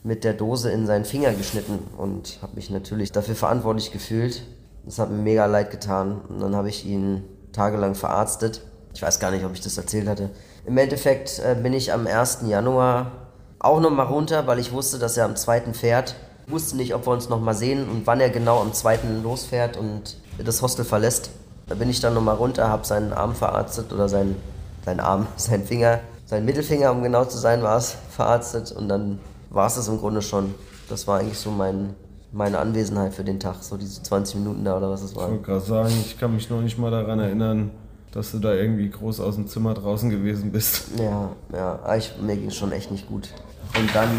[0.03, 4.43] mit der Dose in seinen Finger geschnitten und habe mich natürlich dafür verantwortlich gefühlt.
[4.85, 8.61] Das hat mir mega leid getan und dann habe ich ihn tagelang verarztet.
[8.93, 10.29] Ich weiß gar nicht, ob ich das erzählt hatte.
[10.65, 12.39] Im Endeffekt äh, bin ich am 1.
[12.45, 13.11] Januar
[13.59, 15.73] auch nochmal runter, weil ich wusste, dass er am 2.
[15.73, 16.15] fährt.
[16.47, 18.99] Ich wusste nicht, ob wir uns nochmal sehen und wann er genau am 2.
[19.23, 21.29] losfährt und das Hostel verlässt.
[21.67, 24.35] Da bin ich dann nochmal runter, habe seinen Arm verarztet oder seinen,
[24.83, 29.19] seinen Arm, seinen Finger, seinen Mittelfinger, um genau zu sein, war es, verarztet und dann
[29.49, 30.55] war es das im Grunde schon.
[30.89, 31.95] Das war eigentlich so mein,
[32.31, 35.25] meine Anwesenheit für den Tag, so diese 20 Minuten da oder was es war.
[35.25, 37.71] Ich wollte gerade sagen, ich kann mich noch nicht mal daran erinnern,
[38.11, 40.87] dass du da irgendwie groß aus dem Zimmer draußen gewesen bist.
[40.97, 43.29] Ja, ja, ich, mir ging es schon echt nicht gut.
[43.77, 44.09] Und dann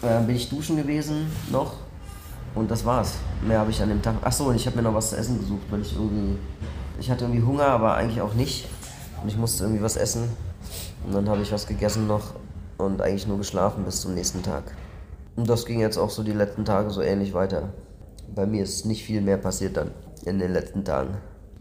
[0.00, 1.72] Äh, bin ich duschen gewesen noch
[2.54, 3.14] und das war's.
[3.46, 4.14] Mehr habe ich an dem Tag.
[4.22, 6.38] Achso, und ich habe mir noch was zu essen gesucht, weil ich irgendwie.
[7.00, 8.68] Ich hatte irgendwie Hunger, aber eigentlich auch nicht.
[9.22, 10.28] Und ich musste irgendwie was essen.
[11.04, 12.34] Und dann habe ich was gegessen noch
[12.76, 14.62] und eigentlich nur geschlafen bis zum nächsten Tag.
[15.38, 17.68] Und das ging jetzt auch so die letzten Tage so ähnlich weiter.
[18.34, 19.92] Bei mir ist nicht viel mehr passiert dann
[20.26, 21.16] in den letzten Tagen.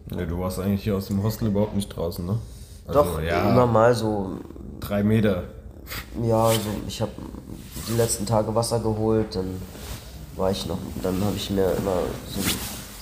[0.09, 2.39] Ja, du warst eigentlich hier aus dem Hostel überhaupt nicht draußen, ne?
[2.87, 4.31] Also, Doch, ja, immer mal so.
[4.79, 5.43] Drei Meter.
[6.23, 7.11] Ja, also ich habe
[7.87, 9.61] die letzten Tage Wasser geholt, dann
[10.35, 12.41] war ich noch, dann habe ich mir immer so,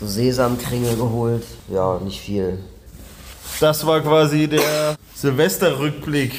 [0.02, 1.46] so Sesamkringel geholt.
[1.70, 2.60] Ja, nicht viel.
[3.62, 6.34] Das war quasi der Silvesterrückblick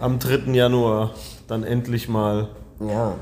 [0.00, 0.54] am 3.
[0.54, 1.10] Januar.
[1.48, 2.48] Dann endlich mal.
[2.80, 3.14] Ja,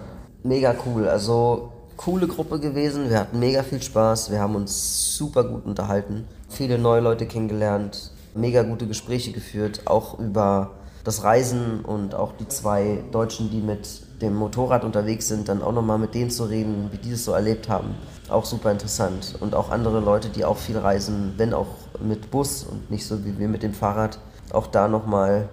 [0.47, 1.09] mega cool.
[1.09, 3.11] Also coole Gruppe gewesen.
[3.11, 4.31] Wir hatten mega viel Spaß.
[4.31, 6.27] Wir haben uns super gut unterhalten.
[6.49, 8.13] Viele neue Leute kennengelernt.
[8.35, 9.83] Mega gute Gespräche geführt.
[9.87, 10.71] Auch über
[11.05, 15.73] das Reisen und auch die zwei Deutschen, die mit dem Motorrad unterwegs sind, dann auch
[15.73, 17.95] nochmal mit denen zu reden, wie die das so erlebt haben.
[18.29, 19.37] Auch super interessant.
[19.41, 21.69] Und auch andere Leute, die auch viel reisen, wenn auch
[22.01, 24.19] mit Bus und nicht so wie wir mit dem Fahrrad.
[24.53, 25.49] Auch da nochmal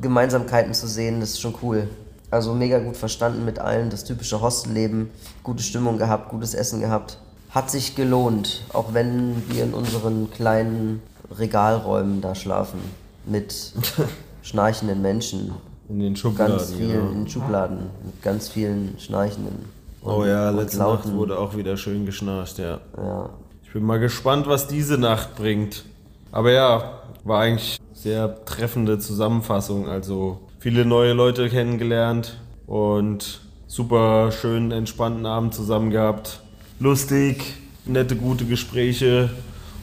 [0.00, 1.88] Gemeinsamkeiten zu sehen, das ist schon cool.
[2.36, 5.08] Also mega gut verstanden mit allen, das typische Hostelleben,
[5.42, 7.16] gute Stimmung gehabt, gutes Essen gehabt.
[7.48, 12.78] Hat sich gelohnt, auch wenn wir in unseren kleinen Regalräumen da schlafen.
[13.24, 13.72] Mit
[14.42, 15.52] schnarchenden Menschen.
[15.88, 16.58] In den Schubladen.
[16.58, 17.10] Ganz vielen genau.
[17.10, 19.64] in den Schubladen, mit ganz vielen schnarchenden.
[20.04, 22.80] oh ja, letzte Nacht wurde auch wieder schön geschnarcht, ja.
[22.98, 23.30] ja.
[23.64, 25.86] Ich bin mal gespannt, was diese Nacht bringt.
[26.32, 29.88] Aber ja, war eigentlich sehr treffende Zusammenfassung.
[29.88, 36.40] Also viele neue Leute kennengelernt und super schönen, entspannten Abend zusammen gehabt.
[36.80, 39.30] Lustig, nette, gute Gespräche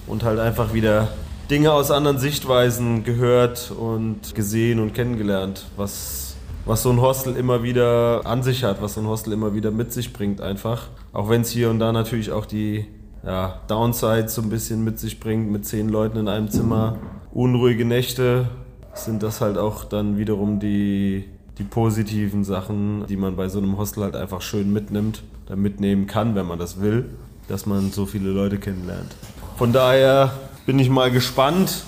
[0.08, 1.10] und halt einfach wieder
[1.50, 7.64] Dinge aus anderen Sichtweisen gehört und gesehen und kennengelernt, was, was so ein Hostel immer
[7.64, 10.88] wieder an sich hat, was so ein Hostel immer wieder mit sich bringt einfach.
[11.12, 12.86] Auch wenn es hier und da natürlich auch die
[13.26, 16.98] ja, Downside so ein bisschen mit sich bringt, mit zehn Leuten in einem Zimmer,
[17.32, 18.50] unruhige Nächte,
[18.94, 21.26] sind das halt auch dann wiederum die,
[21.58, 26.08] die positiven Sachen, die man bei so einem Hostel halt einfach schön mitnimmt, da mitnehmen
[26.08, 27.06] kann, wenn man das will,
[27.48, 29.16] dass man so viele Leute kennenlernt.
[29.58, 30.34] Von daher
[30.66, 31.84] bin ich mal gespannt,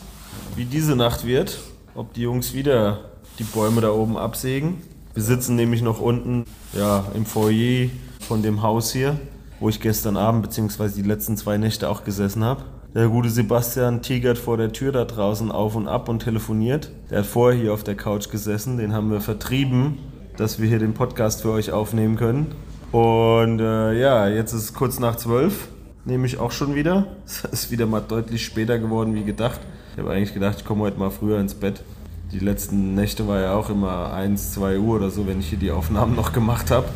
[0.56, 1.60] wie diese Nacht wird.
[1.94, 3.00] Ob die Jungs wieder
[3.40, 4.82] die Bäume da oben absägen.
[5.14, 7.90] Wir sitzen nämlich noch unten ja, im Foyer
[8.20, 9.18] von dem Haus hier,
[9.60, 10.90] wo ich gestern Abend bzw.
[10.96, 12.64] die letzten zwei Nächte auch gesessen habe.
[12.94, 16.92] Der gute Sebastian tigert vor der Tür da draußen auf und ab und telefoniert.
[17.10, 19.98] Der hat vorher hier auf der Couch gesessen, den haben wir vertrieben,
[20.38, 22.48] dass wir hier den Podcast für euch aufnehmen können.
[22.92, 25.68] Und äh, ja, jetzt ist es kurz nach zwölf
[26.06, 27.08] nehme ich auch schon wieder.
[27.26, 29.60] Es ist wieder mal deutlich später geworden wie gedacht.
[29.94, 31.84] Ich habe eigentlich gedacht, ich komme heute mal früher ins Bett.
[32.32, 35.60] Die letzten Nächte war ja auch immer 1, 2 Uhr oder so, wenn ich hier
[35.60, 36.88] die Aufnahmen noch gemacht habe.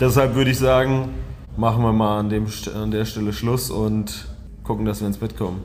[0.00, 1.10] Deshalb würde ich sagen,
[1.56, 4.26] machen wir mal an, dem, an der Stelle Schluss und
[4.64, 5.62] gucken, dass wir ins Bett kommen.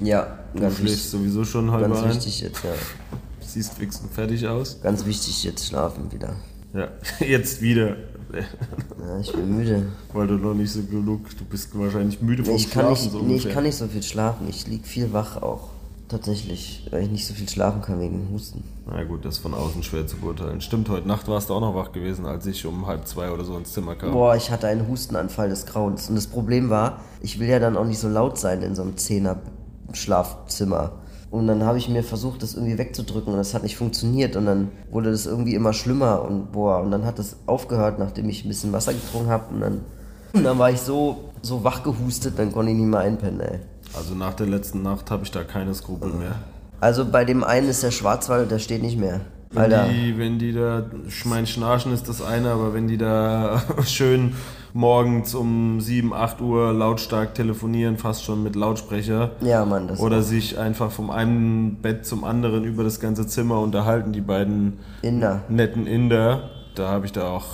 [0.00, 1.10] Ja, du ganz schläfst wichtig.
[1.10, 2.10] sowieso schon halb Ganz ein.
[2.10, 2.70] wichtig jetzt, ja.
[3.40, 4.80] Siehst fix und fertig aus.
[4.82, 6.34] Ganz wichtig jetzt schlafen wieder.
[6.72, 6.88] Ja,
[7.26, 7.96] jetzt wieder.
[8.32, 9.86] Ja, ich bin müde.
[10.12, 13.22] Weil du noch nicht so genug, du bist wahrscheinlich müde vom kann, Schlafen nicht, so
[13.22, 14.48] nee, ich kann nicht so viel schlafen.
[14.48, 15.70] Ich lieg viel wach auch.
[16.10, 18.64] Tatsächlich, weil ich nicht so viel schlafen kann wegen dem Husten.
[18.84, 20.60] Na gut, das ist von außen schwer zu beurteilen.
[20.60, 23.44] Stimmt, heute Nacht warst du auch noch wach gewesen, als ich um halb zwei oder
[23.44, 24.10] so ins Zimmer kam.
[24.10, 26.08] Boah, ich hatte einen Hustenanfall des Grauens.
[26.08, 28.82] Und das Problem war, ich will ja dann auch nicht so laut sein in so
[28.82, 30.94] einem Zehner-Schlafzimmer.
[31.30, 34.34] Und dann habe ich mir versucht, das irgendwie wegzudrücken und das hat nicht funktioniert.
[34.34, 38.28] Und dann wurde das irgendwie immer schlimmer und boah, und dann hat das aufgehört, nachdem
[38.28, 39.54] ich ein bisschen Wasser getrunken habe.
[39.54, 39.80] Und dann,
[40.32, 43.60] und dann war ich so, so wach gehustet, dann konnte ich nicht mehr einpennen, ey.
[43.94, 46.36] Also nach der letzten Nacht habe ich da keine Skrupel mehr.
[46.80, 49.20] Also bei dem einen ist der Schwarzwald, der steht nicht mehr.
[49.52, 49.88] Wenn Alter.
[49.88, 54.34] die, wenn die da, ich mein Schnarchen ist das eine, aber wenn die da schön
[54.72, 60.22] morgens um 7, 8 Uhr lautstark telefonieren, fast schon mit Lautsprecher, Ja, Mann, das oder
[60.22, 65.42] sich einfach vom einen Bett zum anderen über das ganze Zimmer unterhalten, die beiden Inder.
[65.48, 67.46] netten Inder, da habe ich da auch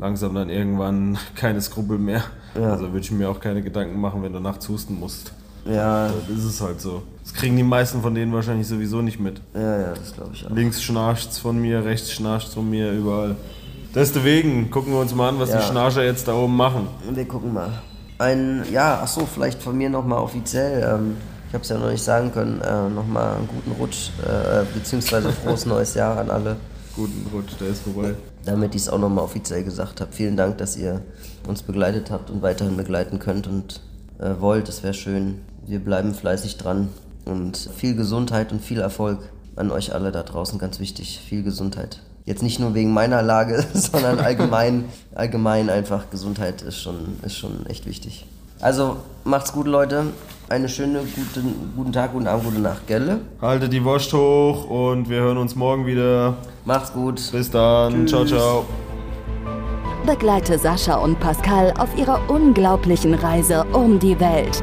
[0.00, 2.24] langsam dann irgendwann keine Skrupel mehr.
[2.56, 2.72] Ja.
[2.72, 5.32] Also würde ich mir auch keine Gedanken machen, wenn du nachts husten musst.
[5.68, 7.02] Ja, Das ist es halt so.
[7.22, 9.40] Das kriegen die meisten von denen wahrscheinlich sowieso nicht mit.
[9.54, 10.50] ja, ja, das glaube ich auch.
[10.50, 13.36] Links schnarcht's von mir, rechts schnarcht's von mir, überall.
[13.94, 15.58] Deswegen gucken wir uns mal an, was Ja.
[15.58, 16.86] die Schnarcher jetzt da oben machen.
[17.12, 17.70] Wir gucken mal.
[18.18, 20.82] Ein, ja, ach so, vielleicht von mir nochmal offiziell.
[20.82, 21.16] Ähm,
[21.48, 22.60] ich habe es ja noch nicht sagen können.
[22.60, 26.56] Äh, nochmal einen guten Rutsch, äh, beziehungsweise frohes neues Jahr an alle.
[26.94, 28.14] Guten Rutsch, der ist vorbei.
[28.44, 30.12] Damit ich es auch nochmal offiziell gesagt habe.
[30.12, 31.02] Vielen Dank, dass ihr
[31.46, 33.80] uns begleitet habt und weiterhin begleiten könnt und
[34.18, 34.68] äh, wollt.
[34.68, 35.40] Es wäre schön.
[35.66, 36.88] Wir bleiben fleißig dran.
[37.24, 39.18] Und viel Gesundheit und viel Erfolg
[39.56, 40.58] an euch alle da draußen.
[40.58, 41.20] Ganz wichtig.
[41.28, 42.00] Viel Gesundheit.
[42.24, 47.66] Jetzt nicht nur wegen meiner Lage, sondern allgemein, allgemein einfach Gesundheit ist schon, ist schon
[47.66, 48.26] echt wichtig.
[48.60, 50.06] Also macht's gut, Leute.
[50.48, 53.18] Eine schöne, guten, guten Tag, guten Abend, gute Nacht, gell?
[53.42, 56.36] Haltet die Wurst hoch und wir hören uns morgen wieder.
[56.64, 57.20] Macht's gut.
[57.32, 58.06] Bis dann.
[58.06, 58.64] Ciao, ciao.
[60.06, 64.62] Begleite Sascha und Pascal auf ihrer unglaublichen Reise um die Welt.